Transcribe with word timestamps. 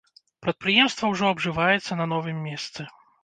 Прадпрыемства 0.45 1.09
ўжо 1.11 1.29
абжываецца 1.33 1.99
на 2.01 2.07
новым 2.17 2.37
месцы. 2.49 2.89